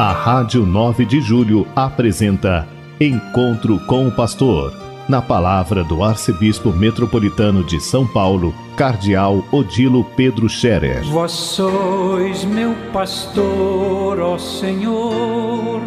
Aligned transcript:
A 0.00 0.12
Rádio 0.12 0.64
9 0.64 1.04
de 1.04 1.20
Julho 1.20 1.68
apresenta 1.76 2.66
Encontro 2.98 3.78
com 3.80 4.08
o 4.08 4.10
Pastor. 4.10 4.72
Na 5.06 5.20
palavra 5.20 5.84
do 5.84 6.02
Arcebispo 6.02 6.72
Metropolitano 6.72 7.62
de 7.62 7.78
São 7.78 8.06
Paulo, 8.06 8.54
Cardeal 8.78 9.44
Odilo 9.52 10.02
Pedro 10.16 10.48
Scherer. 10.48 11.04
Vós 11.04 11.32
sois 11.32 12.46
meu 12.46 12.74
pastor, 12.94 14.20
ó 14.20 14.38
Senhor, 14.38 15.82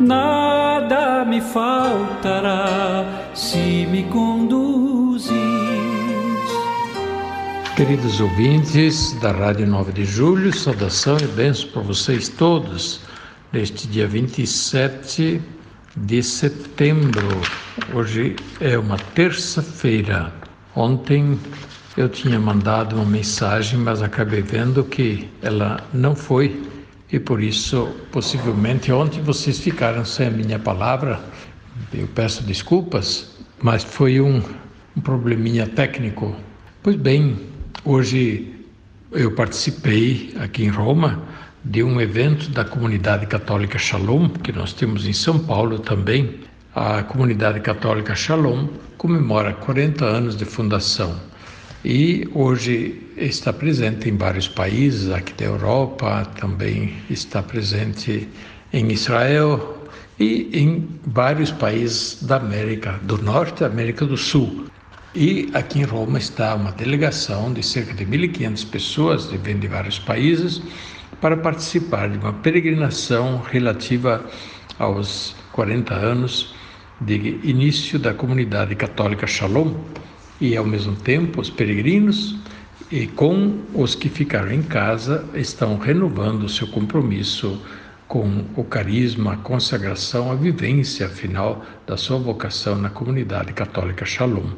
nada 0.00 1.24
me 1.24 1.40
faltará 1.40 3.30
se 3.32 3.86
me 3.88 4.02
conduzes. 4.10 5.30
Queridos 7.76 8.20
ouvintes 8.20 9.12
da 9.20 9.30
Rádio 9.30 9.68
9 9.68 9.92
de 9.92 10.04
Julho, 10.04 10.52
saudação 10.52 11.16
e 11.22 11.28
bênção 11.28 11.68
para 11.70 11.82
vocês 11.82 12.28
todos 12.28 13.08
neste 13.52 13.88
dia 13.88 14.06
27 14.06 15.40
de 15.96 16.22
setembro. 16.22 17.40
Hoje 17.92 18.36
é 18.60 18.78
uma 18.78 18.96
terça-feira. 18.96 20.32
Ontem 20.76 21.38
eu 21.96 22.08
tinha 22.08 22.38
mandado 22.38 22.94
uma 22.96 23.04
mensagem, 23.04 23.78
mas 23.78 24.02
acabei 24.02 24.40
vendo 24.40 24.84
que 24.84 25.28
ela 25.42 25.82
não 25.92 26.14
foi 26.14 26.62
e 27.12 27.18
por 27.18 27.42
isso, 27.42 27.88
possivelmente, 28.12 28.92
ontem 28.92 29.20
vocês 29.20 29.58
ficaram 29.58 30.04
sem 30.04 30.28
a 30.28 30.30
minha 30.30 30.58
palavra. 30.60 31.20
Eu 31.92 32.06
peço 32.06 32.44
desculpas, 32.44 33.36
mas 33.60 33.82
foi 33.82 34.20
um, 34.20 34.40
um 34.96 35.00
probleminha 35.00 35.66
técnico. 35.66 36.36
Pois 36.84 36.94
bem, 36.94 37.36
hoje 37.84 38.54
eu 39.10 39.32
participei 39.32 40.32
aqui 40.38 40.62
em 40.62 40.68
Roma 40.68 41.20
de 41.64 41.82
um 41.82 42.00
evento 42.00 42.50
da 42.50 42.64
comunidade 42.64 43.26
católica 43.26 43.78
Shalom, 43.78 44.28
que 44.28 44.52
nós 44.52 44.72
temos 44.72 45.06
em 45.06 45.12
São 45.12 45.38
Paulo 45.38 45.78
também. 45.78 46.40
A 46.74 47.02
comunidade 47.02 47.60
católica 47.60 48.14
Shalom 48.14 48.68
comemora 48.96 49.52
40 49.52 50.04
anos 50.04 50.36
de 50.36 50.44
fundação 50.44 51.20
e 51.84 52.28
hoje 52.34 53.00
está 53.16 53.52
presente 53.52 54.08
em 54.08 54.16
vários 54.16 54.46
países 54.46 55.10
aqui 55.10 55.32
da 55.34 55.46
Europa, 55.46 56.26
também 56.38 56.94
está 57.08 57.42
presente 57.42 58.28
em 58.72 58.92
Israel 58.92 59.78
e 60.18 60.50
em 60.52 60.88
vários 61.06 61.50
países 61.50 62.22
da 62.22 62.36
América 62.36 63.00
do 63.02 63.16
Norte 63.22 63.64
América 63.64 64.04
do 64.04 64.16
Sul. 64.16 64.66
E 65.14 65.50
aqui 65.54 65.80
em 65.80 65.84
Roma 65.84 66.18
está 66.18 66.54
uma 66.54 66.70
delegação 66.70 67.52
de 67.52 67.62
cerca 67.62 67.94
de 67.94 68.04
1.500 68.04 68.70
pessoas, 68.70 69.26
vêm 69.26 69.58
de 69.58 69.66
vários 69.66 69.98
países, 69.98 70.62
para 71.20 71.36
participar 71.36 72.08
de 72.08 72.18
uma 72.18 72.32
peregrinação 72.32 73.38
relativa 73.38 74.24
aos 74.78 75.36
40 75.52 75.94
anos 75.94 76.54
de 77.00 77.38
início 77.42 77.98
da 77.98 78.14
comunidade 78.14 78.74
católica 78.74 79.26
Shalom 79.26 79.74
e 80.40 80.56
ao 80.56 80.64
mesmo 80.64 80.96
tempo 80.96 81.40
os 81.40 81.50
peregrinos 81.50 82.36
e 82.90 83.06
com 83.06 83.60
os 83.74 83.94
que 83.94 84.08
ficaram 84.08 84.50
em 84.50 84.62
casa 84.62 85.24
estão 85.34 85.78
renovando 85.78 86.44
o 86.44 86.48
seu 86.48 86.66
compromisso 86.66 87.60
com 88.08 88.44
o 88.56 88.64
carisma, 88.64 89.34
a 89.34 89.36
consagração, 89.36 90.32
a 90.32 90.34
vivência 90.34 91.08
final 91.08 91.64
da 91.86 91.96
sua 91.96 92.18
vocação 92.18 92.76
na 92.76 92.90
comunidade 92.90 93.52
católica 93.52 94.04
Shalom. 94.04 94.50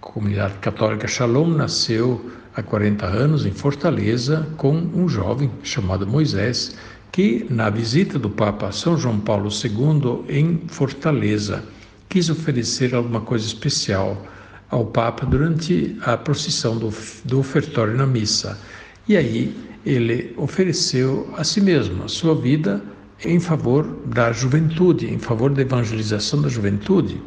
Comunidade 0.00 0.54
católica 0.62 1.06
Shalom 1.06 1.48
nasceu 1.48 2.30
há 2.56 2.62
40 2.62 3.04
anos 3.04 3.44
em 3.44 3.52
Fortaleza 3.52 4.48
com 4.56 4.72
um 4.72 5.06
jovem 5.06 5.50
chamado 5.62 6.06
Moisés, 6.06 6.74
que 7.12 7.46
na 7.50 7.68
visita 7.68 8.18
do 8.18 8.30
Papa 8.30 8.72
São 8.72 8.96
João 8.96 9.20
Paulo 9.20 9.50
II 9.50 10.24
em 10.26 10.62
Fortaleza 10.68 11.62
quis 12.08 12.30
oferecer 12.30 12.94
alguma 12.94 13.20
coisa 13.20 13.46
especial 13.46 14.26
ao 14.70 14.86
Papa 14.86 15.26
durante 15.26 15.96
a 16.02 16.16
procissão 16.16 16.78
do, 16.78 16.90
do 17.24 17.38
ofertório 17.38 17.94
na 17.94 18.06
missa. 18.06 18.58
E 19.06 19.18
aí 19.18 19.54
ele 19.84 20.32
ofereceu 20.38 21.32
a 21.36 21.44
si 21.44 21.60
mesmo 21.60 22.04
a 22.04 22.08
sua 22.08 22.34
vida 22.34 22.82
em 23.22 23.38
favor 23.38 23.84
da 24.06 24.32
juventude, 24.32 25.12
em 25.12 25.18
favor 25.18 25.50
da 25.50 25.60
evangelização 25.60 26.40
da 26.40 26.48
juventude. 26.48 27.20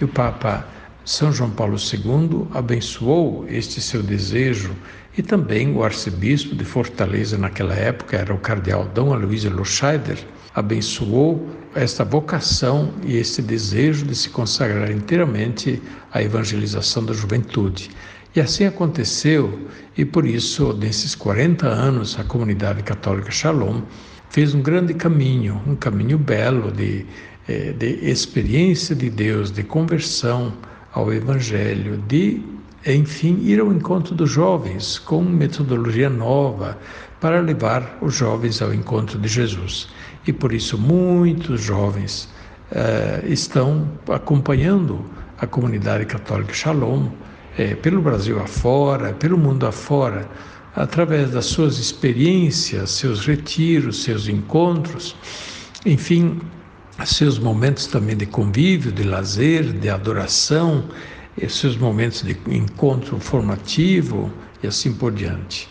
E 0.00 0.04
o 0.04 0.08
Papa 0.08 0.66
são 1.08 1.32
João 1.32 1.48
Paulo 1.48 1.78
II 1.78 2.46
abençoou 2.52 3.46
este 3.48 3.80
seu 3.80 4.02
desejo 4.02 4.76
e 5.16 5.22
também 5.22 5.74
o 5.74 5.82
arcebispo 5.82 6.54
de 6.54 6.66
Fortaleza 6.66 7.38
naquela 7.38 7.72
época, 7.72 8.18
era 8.18 8.34
o 8.34 8.36
cardeal 8.36 8.84
Dom 8.94 9.14
Aloysio 9.14 9.50
Loscheider, 9.56 10.18
abençoou 10.54 11.48
esta 11.74 12.04
vocação 12.04 12.92
e 13.06 13.16
este 13.16 13.40
desejo 13.40 14.04
de 14.04 14.14
se 14.14 14.28
consagrar 14.28 14.90
inteiramente 14.90 15.82
à 16.12 16.22
evangelização 16.22 17.02
da 17.02 17.14
juventude. 17.14 17.88
E 18.36 18.40
assim 18.40 18.66
aconteceu, 18.66 19.66
e 19.96 20.04
por 20.04 20.26
isso, 20.26 20.74
nesses 20.74 21.14
40 21.14 21.66
anos, 21.66 22.18
a 22.20 22.24
comunidade 22.24 22.82
católica 22.82 23.30
Shalom 23.30 23.80
fez 24.28 24.54
um 24.54 24.60
grande 24.60 24.92
caminho, 24.92 25.58
um 25.66 25.74
caminho 25.74 26.18
belo 26.18 26.70
de, 26.70 27.06
eh, 27.48 27.72
de 27.72 27.98
experiência 28.02 28.94
de 28.94 29.08
Deus, 29.08 29.50
de 29.50 29.62
conversão, 29.62 30.52
ao 30.92 31.12
Evangelho, 31.12 31.98
de, 32.08 32.42
enfim, 32.86 33.38
ir 33.42 33.60
ao 33.60 33.72
encontro 33.72 34.14
dos 34.14 34.30
jovens 34.30 34.98
com 34.98 35.22
metodologia 35.22 36.08
nova 36.08 36.78
para 37.20 37.40
levar 37.40 37.98
os 38.00 38.14
jovens 38.14 38.62
ao 38.62 38.72
encontro 38.72 39.18
de 39.18 39.28
Jesus. 39.28 39.88
E 40.26 40.32
por 40.32 40.52
isso 40.52 40.78
muitos 40.78 41.62
jovens 41.62 42.28
eh, 42.70 43.22
estão 43.26 43.88
acompanhando 44.08 45.04
a 45.38 45.46
comunidade 45.46 46.04
católica 46.04 46.52
Shalom 46.52 47.08
eh, 47.56 47.74
pelo 47.74 48.00
Brasil 48.00 48.40
afora, 48.40 49.12
pelo 49.14 49.38
mundo 49.38 49.66
afora, 49.66 50.28
através 50.76 51.30
das 51.30 51.46
suas 51.46 51.78
experiências, 51.78 52.90
seus 52.90 53.26
retiros, 53.26 54.02
seus 54.04 54.28
encontros, 54.28 55.16
enfim, 55.84 56.40
seus 57.06 57.38
momentos 57.38 57.86
também 57.86 58.16
de 58.16 58.26
convívio, 58.26 58.90
de 58.90 59.04
lazer, 59.04 59.72
de 59.72 59.88
adoração, 59.88 60.84
seus 61.48 61.76
momentos 61.76 62.22
de 62.22 62.36
encontro 62.48 63.20
formativo 63.20 64.30
e 64.62 64.66
assim 64.66 64.92
por 64.92 65.12
diante. 65.12 65.68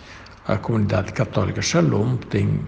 A 0.47 0.55
comunidade 0.55 1.11
católica 1.11 1.61
Shalom 1.61 2.15
tem 2.15 2.61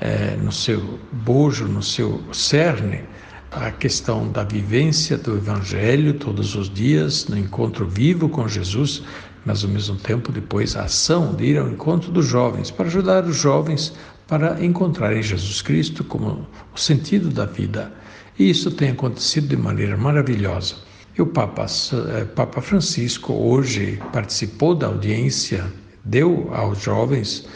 é, 0.00 0.36
no 0.36 0.52
seu 0.52 0.98
bojo, 1.12 1.66
no 1.66 1.82
seu 1.82 2.22
cerne, 2.32 3.02
a 3.50 3.70
questão 3.70 4.30
da 4.30 4.44
vivência 4.44 5.16
do 5.16 5.36
Evangelho 5.36 6.14
todos 6.14 6.54
os 6.54 6.68
dias, 6.68 7.26
no 7.26 7.36
encontro 7.36 7.86
vivo 7.88 8.28
com 8.28 8.48
Jesus, 8.48 9.02
mas 9.44 9.62
ao 9.62 9.70
mesmo 9.70 9.96
tempo 9.96 10.32
depois 10.32 10.76
a 10.76 10.84
ação 10.84 11.34
de 11.34 11.44
ir 11.44 11.58
ao 11.58 11.68
encontro 11.68 12.10
dos 12.10 12.26
jovens, 12.26 12.70
para 12.70 12.86
ajudar 12.86 13.24
os 13.24 13.36
jovens 13.36 13.92
para 14.26 14.64
encontrarem 14.64 15.22
Jesus 15.22 15.60
Cristo 15.60 16.02
como 16.02 16.46
o 16.74 16.78
sentido 16.78 17.28
da 17.28 17.44
vida 17.44 17.92
e 18.38 18.50
isso 18.50 18.70
tem 18.70 18.90
acontecido 18.90 19.48
de 19.48 19.56
maneira 19.56 19.96
maravilhosa. 19.96 20.76
E 21.16 21.22
o 21.22 21.26
Papa, 21.26 21.66
eh, 21.66 22.24
Papa 22.24 22.60
Francisco 22.60 23.32
hoje 23.32 24.00
participou 24.12 24.74
da 24.74 24.88
audiência, 24.88 25.64
deu 26.04 26.50
aos 26.52 26.82
jovens, 26.82 27.46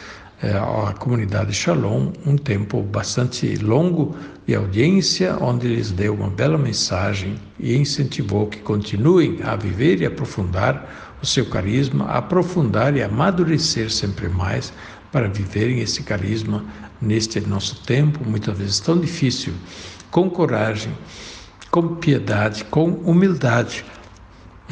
eh, 0.40 0.56
à 0.56 0.92
comunidade 0.92 1.52
Shalom, 1.52 2.12
um 2.24 2.36
tempo 2.36 2.80
bastante 2.82 3.56
longo 3.56 4.14
de 4.46 4.54
audiência, 4.54 5.36
onde 5.40 5.66
lhes 5.66 5.90
deu 5.90 6.14
uma 6.14 6.30
bela 6.30 6.56
mensagem 6.56 7.34
e 7.58 7.76
incentivou 7.76 8.46
que 8.46 8.58
continuem 8.58 9.40
a 9.42 9.56
viver 9.56 10.00
e 10.00 10.06
aprofundar 10.06 11.16
o 11.20 11.26
seu 11.26 11.44
carisma, 11.46 12.04
aprofundar 12.04 12.96
e 12.96 13.02
amadurecer 13.02 13.90
sempre 13.90 14.28
mais 14.28 14.72
para 15.10 15.26
viverem 15.26 15.80
esse 15.80 16.04
carisma 16.04 16.64
neste 17.02 17.40
nosso 17.40 17.82
tempo, 17.82 18.20
muitas 18.24 18.56
vezes 18.56 18.78
tão 18.78 19.00
difícil 19.00 19.52
com 20.10 20.28
coragem, 20.30 20.92
com 21.70 21.96
piedade, 21.96 22.64
com 22.64 22.90
humildade, 23.04 23.84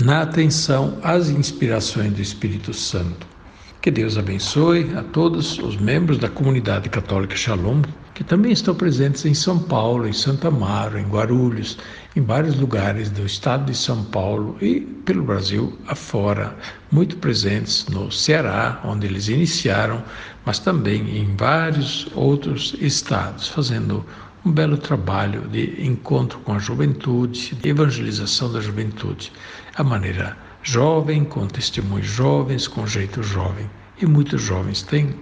na 0.02 0.22
atenção 0.22 0.98
às 1.02 1.28
inspirações 1.28 2.12
do 2.12 2.20
Espírito 2.20 2.72
Santo. 2.72 3.26
Que 3.80 3.90
Deus 3.90 4.18
abençoe 4.18 4.92
a 4.96 5.02
todos 5.02 5.58
os 5.58 5.76
membros 5.76 6.18
da 6.18 6.28
comunidade 6.28 6.88
católica 6.88 7.36
Shalom, 7.36 7.82
que 8.14 8.24
também 8.24 8.50
estão 8.50 8.74
presentes 8.74 9.24
em 9.24 9.34
São 9.34 9.58
Paulo, 9.58 10.08
em 10.08 10.12
Santa 10.12 10.48
Amaro, 10.48 10.98
em 10.98 11.06
Guarulhos, 11.06 11.78
em 12.16 12.22
vários 12.22 12.58
lugares 12.58 13.10
do 13.10 13.24
estado 13.24 13.66
de 13.66 13.76
São 13.76 14.02
Paulo 14.04 14.56
e 14.60 14.80
pelo 14.80 15.22
Brasil 15.22 15.78
afora, 15.86 16.56
muito 16.90 17.18
presentes 17.18 17.86
no 17.86 18.10
Ceará, 18.10 18.80
onde 18.84 19.06
eles 19.06 19.28
iniciaram, 19.28 20.02
mas 20.44 20.58
também 20.58 21.18
em 21.18 21.36
vários 21.36 22.08
outros 22.14 22.74
estados, 22.80 23.48
fazendo 23.48 24.04
um 24.46 24.52
belo 24.52 24.78
trabalho 24.78 25.48
de 25.48 25.84
encontro 25.84 26.38
com 26.38 26.52
a 26.52 26.58
juventude, 26.60 27.56
de 27.56 27.68
evangelização 27.68 28.52
da 28.52 28.60
juventude, 28.60 29.32
a 29.74 29.82
maneira 29.82 30.36
jovem, 30.62 31.24
com 31.24 31.48
testemunhos 31.48 32.06
jovens, 32.06 32.68
com 32.68 32.86
jeito 32.86 33.24
jovem. 33.24 33.68
E 34.00 34.06
muitos 34.06 34.40
jovens 34.40 34.82
têm, 34.82 35.16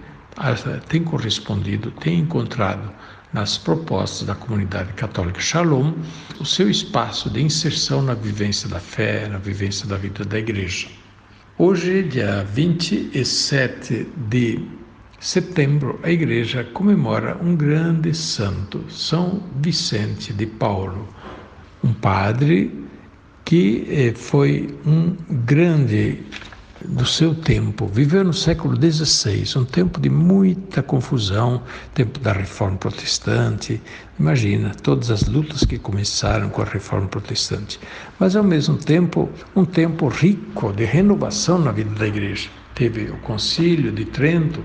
têm 0.87 1.03
correspondido, 1.03 1.89
têm 1.89 2.19
encontrado 2.19 2.93
nas 3.33 3.57
propostas 3.57 4.27
da 4.27 4.35
comunidade 4.35 4.93
católica 4.93 5.41
Shalom, 5.41 5.93
o 6.39 6.45
seu 6.45 6.69
espaço 6.69 7.27
de 7.27 7.41
inserção 7.41 8.03
na 8.03 8.13
vivência 8.13 8.69
da 8.69 8.79
fé, 8.79 9.27
na 9.27 9.39
vivência 9.39 9.87
da 9.87 9.97
vida 9.97 10.23
da 10.23 10.37
igreja. 10.37 10.87
Hoje, 11.57 12.03
dia 12.03 12.45
27 12.53 14.07
de 14.29 14.84
setembro, 15.19 15.99
a 16.03 16.09
igreja 16.09 16.63
comemora 16.63 17.37
um 17.41 17.55
grande 17.55 18.13
santo, 18.13 18.83
São 18.89 19.41
Vicente 19.61 20.33
de 20.33 20.45
Paulo, 20.45 21.07
um 21.83 21.93
padre 21.93 22.85
que 23.43 23.87
eh, 23.89 24.13
foi 24.15 24.75
um 24.85 25.15
grande 25.45 26.23
do 26.87 27.05
seu 27.05 27.33
tempo. 27.33 27.87
Viveu 27.87 28.23
no 28.23 28.33
século 28.33 28.75
XVI, 28.75 29.57
um 29.57 29.65
tempo 29.65 29.99
de 29.99 30.09
muita 30.09 30.83
confusão, 30.83 31.61
tempo 31.93 32.19
da 32.19 32.33
Reforma 32.33 32.77
Protestante. 32.77 33.81
Imagina 34.19 34.73
todas 34.75 35.09
as 35.09 35.27
lutas 35.27 35.63
que 35.63 35.77
começaram 35.77 36.49
com 36.49 36.61
a 36.61 36.65
Reforma 36.65 37.07
Protestante. 37.07 37.79
Mas 38.19 38.35
ao 38.35 38.43
mesmo 38.43 38.77
tempo, 38.77 39.29
um 39.55 39.65
tempo 39.65 40.07
rico 40.07 40.71
de 40.73 40.85
renovação 40.85 41.57
na 41.59 41.71
vida 41.71 41.91
da 41.91 42.07
Igreja. 42.07 42.49
Teve 42.73 43.05
o 43.05 43.17
Concílio 43.17 43.91
de 43.91 44.05
Trento, 44.05 44.61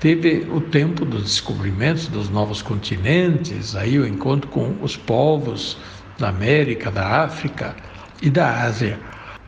teve 0.00 0.46
o 0.50 0.60
tempo 0.60 1.04
dos 1.04 1.22
descobrimentos 1.24 2.08
dos 2.08 2.30
novos 2.30 2.62
continentes, 2.62 3.76
aí 3.76 3.98
o 3.98 4.06
encontro 4.06 4.48
com 4.48 4.76
os 4.82 4.96
povos 4.96 5.78
da 6.18 6.30
América, 6.30 6.90
da 6.90 7.22
África 7.24 7.76
e 8.22 8.30
da 8.30 8.62
Ásia. 8.62 8.98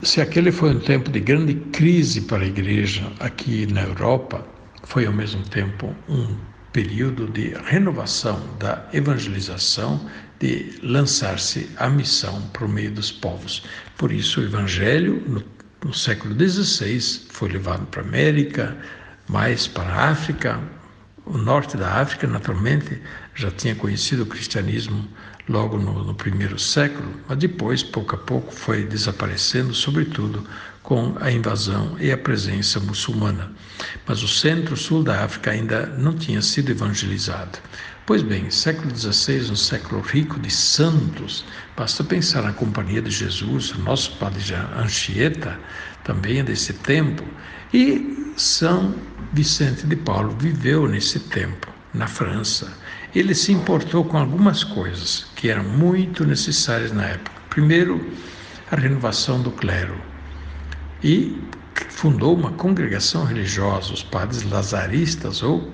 Se 0.02 0.20
aquele 0.20 0.52
foi 0.52 0.70
um 0.70 0.78
tempo 0.78 1.10
de 1.10 1.20
grande 1.20 1.54
crise 1.72 2.20
para 2.20 2.43
a 2.43 2.46
igreja 2.46 3.10
aqui 3.19 3.66
na 3.72 3.82
Europa, 3.82 4.46
foi 4.84 5.06
ao 5.06 5.12
mesmo 5.12 5.43
tempo 5.44 5.94
um 6.08 6.37
período 6.72 7.26
de 7.28 7.54
renovação 7.66 8.40
da 8.58 8.87
evangelização, 8.93 10.06
de 10.38 10.75
lançar-se 10.82 11.70
à 11.76 11.88
missão 11.88 12.43
para 12.52 12.64
o 12.64 12.69
meio 12.69 12.90
dos 12.90 13.12
povos. 13.12 13.62
Por 13.96 14.10
isso, 14.10 14.40
o 14.40 14.44
evangelho, 14.44 15.22
no, 15.26 15.43
no 15.84 15.94
século 15.94 16.34
XVI, 16.34 17.00
foi 17.31 17.50
levado 17.50 17.87
para 17.87 18.02
a 18.02 18.04
América, 18.04 18.76
mais 19.32 19.67
para 19.67 19.88
a 19.88 20.11
África. 20.11 20.61
O 21.25 21.38
norte 21.38 21.76
da 21.76 22.00
África, 22.00 22.26
naturalmente, 22.26 23.00
já 23.34 23.50
tinha 23.50 23.75
conhecido 23.75 24.25
o 24.25 24.26
cristianismo 24.26 25.08
logo 25.49 25.79
no, 25.79 26.05
no, 26.05 26.14
primeiro 26.14 26.58
século, 26.58 27.14
mas 27.26 27.38
depois, 27.38 27.82
pouco 27.82 28.14
a 28.14 28.19
pouco, 28.19 28.52
foi 28.52 28.84
desaparecendo, 28.84 29.73
sobretudo 29.75 30.46
com 30.82 31.17
a 31.20 31.31
invasão 31.31 31.96
e 31.99 32.12
a 32.12 32.19
presença 32.19 32.79
muçulmana. 32.79 33.50
Mas 34.06 34.23
o 34.23 34.29
centro-sul 34.29 35.02
da 35.02 35.25
África 35.25 35.50
ainda 35.50 35.87
não 35.87 36.14
tinha 36.14 36.43
sido 36.43 36.70
evangelizado. 36.70 37.58
Pois 38.04 38.22
bem, 38.22 38.50
século 38.50 38.90
XVI, 38.96 39.52
um 39.52 39.56
século 39.56 40.00
rico 40.00 40.40
de 40.40 40.50
santos, 40.50 41.44
basta 41.76 42.02
pensar 42.02 42.43
na 42.43 42.52
Companhia 42.52 43.00
de 43.00 43.10
Jesus, 43.10 43.70
o 43.72 43.78
nosso 43.81 44.16
padre 44.16 44.43
Anchieta, 44.76 45.58
também 46.02 46.40
é 46.40 46.43
desse 46.43 46.72
tempo, 46.72 47.22
e 47.72 48.34
São 48.37 48.94
Vicente 49.32 49.87
de 49.87 49.94
Paulo 49.94 50.37
viveu 50.38 50.88
nesse 50.88 51.20
tempo, 51.20 51.69
na 51.94 52.06
França 52.08 52.76
ele 53.14 53.34
se 53.34 53.52
importou 53.52 54.04
com 54.04 54.16
algumas 54.16 54.64
coisas 54.64 55.26
que 55.37 55.49
eram 55.49 55.64
muito 55.64 56.25
necessárias 56.25 56.93
na 56.93 57.06
época. 57.06 57.37
Primeiro, 57.50 58.04
a 58.70 58.76
renovação 58.76 59.43
do 59.43 59.50
clero. 59.50 59.94
E 61.04 61.38
fundou 61.88 62.34
uma 62.34 62.52
congregação 62.52 63.24
religiosa, 63.24 63.92
os 63.92 64.02
padres 64.02 64.42
lazaristas 64.44 65.42
ou, 65.42 65.69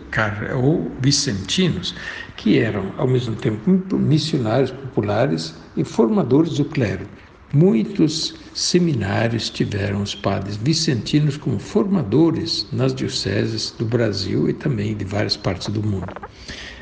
ou 0.63 0.91
vicentinos, 1.01 1.95
que 2.37 2.59
eram, 2.59 2.93
ao 2.97 3.07
mesmo 3.07 3.35
tempo, 3.35 3.97
missionários 3.97 4.71
populares 4.71 5.55
e 5.77 5.85
formadores 5.85 6.55
do 6.55 6.65
clero. 6.65 7.07
Muitos 7.53 8.35
seminários 8.55 9.49
tiveram 9.49 10.03
os 10.03 10.15
padres 10.15 10.57
vicentinos 10.57 11.37
como 11.37 11.59
formadores 11.59 12.67
nas 12.73 12.95
dioceses 12.95 13.71
do 13.71 13.87
Brasil 13.87 14.49
e 14.51 14.53
também 14.53 14.95
de 14.95 15.05
várias 15.05 15.37
partes 15.37 15.69
do 15.69 15.83
mundo 15.83 16.15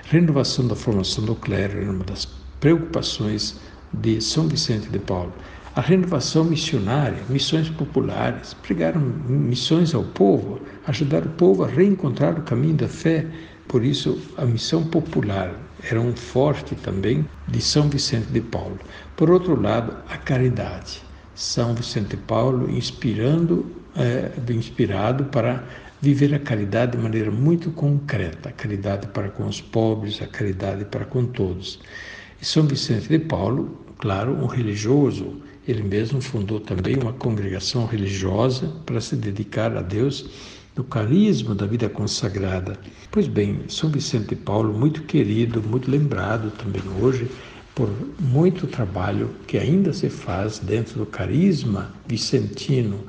renovação 0.08 0.66
da 0.66 0.76
formação 0.76 1.24
do 1.24 1.34
clero 1.34 1.80
era 1.80 1.90
uma 1.90 2.04
das 2.04 2.26
preocupações 2.60 3.56
de 3.92 4.20
São 4.20 4.46
Vicente 4.48 4.88
de 4.88 4.98
Paulo. 4.98 5.32
A 5.76 5.82
renovação 5.82 6.42
missionária, 6.42 7.18
missões 7.28 7.68
populares, 7.68 8.54
pregaram 8.54 8.98
missões 8.98 9.94
ao 9.94 10.02
povo, 10.02 10.58
ajudar 10.86 11.26
o 11.26 11.28
povo 11.28 11.64
a 11.64 11.68
reencontrar 11.68 12.38
o 12.38 12.42
caminho 12.44 12.76
da 12.76 12.88
fé. 12.88 13.26
Por 13.68 13.84
isso, 13.84 14.18
a 14.38 14.46
missão 14.46 14.86
popular 14.86 15.54
era 15.82 16.00
um 16.00 16.16
forte 16.16 16.74
também 16.76 17.28
de 17.46 17.60
São 17.60 17.90
Vicente 17.90 18.28
de 18.28 18.40
Paulo. 18.40 18.78
Por 19.16 19.28
outro 19.28 19.60
lado, 19.60 19.94
a 20.08 20.16
caridade. 20.16 21.02
São 21.34 21.74
Vicente 21.74 22.16
de 22.16 22.16
Paulo 22.16 22.70
inspirando, 22.70 23.70
é, 23.94 24.30
inspirado 24.50 25.24
para 25.24 25.62
viver 26.00 26.34
a 26.34 26.38
caridade 26.38 26.92
de 26.92 27.02
maneira 27.02 27.30
muito 27.30 27.70
concreta, 27.70 28.48
a 28.48 28.52
caridade 28.52 29.08
para 29.08 29.28
com 29.28 29.46
os 29.46 29.60
pobres, 29.60 30.22
a 30.22 30.26
caridade 30.26 30.86
para 30.86 31.04
com 31.04 31.26
todos. 31.26 31.78
E 32.40 32.46
São 32.46 32.62
Vicente 32.66 33.08
de 33.08 33.18
Paulo, 33.18 33.85
claro, 33.98 34.32
um 34.32 34.46
religioso, 34.46 35.36
ele 35.66 35.82
mesmo 35.82 36.20
fundou 36.20 36.60
também 36.60 36.96
uma 36.96 37.12
congregação 37.12 37.86
religiosa 37.86 38.72
para 38.84 39.00
se 39.00 39.16
dedicar 39.16 39.76
a 39.76 39.82
Deus 39.82 40.28
no 40.76 40.84
carisma 40.84 41.54
da 41.54 41.66
vida 41.66 41.88
consagrada. 41.88 42.78
Pois 43.10 43.26
bem, 43.26 43.60
São 43.68 43.90
Vicente 43.90 44.36
Paulo, 44.36 44.72
muito 44.72 45.02
querido, 45.02 45.62
muito 45.62 45.90
lembrado 45.90 46.50
também 46.50 46.82
hoje, 47.00 47.28
por 47.74 47.90
muito 48.20 48.66
trabalho 48.66 49.30
que 49.46 49.58
ainda 49.58 49.92
se 49.92 50.08
faz 50.08 50.58
dentro 50.58 50.98
do 50.98 51.06
carisma 51.06 51.90
vicentino 52.06 53.00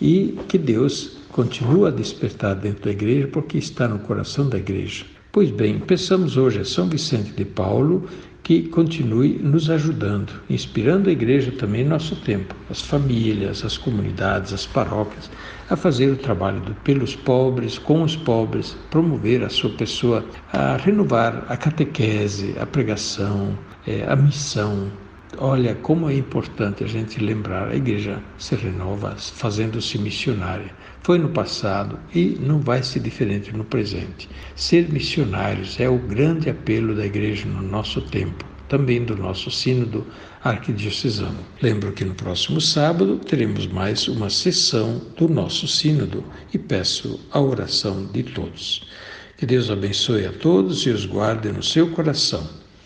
e 0.00 0.38
que 0.48 0.58
Deus 0.58 1.18
continua 1.30 1.88
a 1.88 1.92
despertar 1.92 2.54
dentro 2.56 2.84
da 2.84 2.90
igreja 2.90 3.28
porque 3.28 3.58
está 3.58 3.86
no 3.86 3.98
coração 4.00 4.48
da 4.48 4.58
igreja. 4.58 5.04
Pois 5.30 5.50
bem, 5.50 5.78
pensamos 5.78 6.36
hoje 6.36 6.60
a 6.60 6.64
São 6.64 6.88
Vicente 6.88 7.30
de 7.32 7.44
Paulo 7.44 8.08
que 8.48 8.62
continue 8.62 9.38
nos 9.42 9.68
ajudando, 9.68 10.32
inspirando 10.48 11.10
a 11.10 11.12
igreja 11.12 11.52
também 11.52 11.82
em 11.82 11.84
nosso 11.84 12.16
tempo, 12.16 12.54
as 12.70 12.80
famílias, 12.80 13.62
as 13.62 13.76
comunidades, 13.76 14.54
as 14.54 14.64
paróquias, 14.64 15.30
a 15.68 15.76
fazer 15.76 16.10
o 16.10 16.16
trabalho 16.16 16.58
do, 16.60 16.74
pelos 16.76 17.14
pobres, 17.14 17.76
com 17.76 18.02
os 18.02 18.16
pobres, 18.16 18.74
promover 18.90 19.44
a 19.44 19.50
sua 19.50 19.68
pessoa, 19.68 20.24
a 20.50 20.78
renovar 20.78 21.44
a 21.46 21.58
catequese, 21.58 22.54
a 22.58 22.64
pregação, 22.64 23.52
é, 23.86 24.06
a 24.08 24.16
missão, 24.16 24.90
Olha 25.36 25.74
como 25.74 26.08
é 26.08 26.14
importante 26.14 26.82
a 26.82 26.86
gente 26.86 27.20
lembrar, 27.20 27.68
a 27.68 27.76
igreja 27.76 28.22
se 28.38 28.56
renova 28.56 29.14
fazendo-se 29.16 29.98
missionária. 29.98 30.72
Foi 31.02 31.18
no 31.18 31.28
passado 31.28 31.98
e 32.14 32.38
não 32.40 32.60
vai 32.60 32.82
ser 32.82 33.00
diferente 33.00 33.54
no 33.54 33.62
presente. 33.62 34.28
Ser 34.56 34.90
missionários 34.90 35.78
é 35.78 35.88
o 35.88 35.98
grande 35.98 36.48
apelo 36.48 36.94
da 36.94 37.04
igreja 37.04 37.46
no 37.46 37.60
nosso 37.60 38.00
tempo, 38.00 38.42
também 38.68 39.04
do 39.04 39.14
nosso 39.16 39.50
sínodo 39.50 40.06
arquidiocesano. 40.42 41.38
Lembro 41.60 41.92
que 41.92 42.06
no 42.06 42.14
próximo 42.14 42.60
sábado 42.60 43.18
teremos 43.18 43.66
mais 43.66 44.08
uma 44.08 44.30
sessão 44.30 45.02
do 45.16 45.28
nosso 45.28 45.68
sínodo 45.68 46.24
e 46.54 46.58
peço 46.58 47.20
a 47.30 47.38
oração 47.38 48.06
de 48.06 48.22
todos. 48.22 48.88
Que 49.36 49.44
Deus 49.44 49.70
abençoe 49.70 50.26
a 50.26 50.32
todos 50.32 50.86
e 50.86 50.90
os 50.90 51.04
guarde 51.04 51.52
no 51.52 51.62
seu 51.62 51.90
coração 51.90 52.48